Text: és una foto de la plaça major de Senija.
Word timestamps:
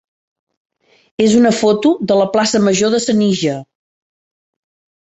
és 1.25 1.35
una 1.41 1.51
foto 1.59 1.93
de 2.13 2.19
la 2.23 2.27
plaça 2.39 2.63
major 2.71 2.95
de 2.97 3.05
Senija. 3.07 3.63